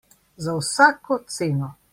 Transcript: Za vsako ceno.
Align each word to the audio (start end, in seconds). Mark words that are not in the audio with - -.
Za 0.45 0.55
vsako 0.61 1.21
ceno. 1.37 1.73